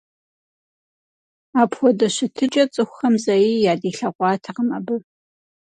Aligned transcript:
Апхуэдэ 1.61 2.07
щытыкӀэ 2.15 2.63
цӀыхухэм 2.73 3.15
зэи 3.23 3.49
ядилъэгъуатэкъым 3.71 4.69
абы. 4.77 4.95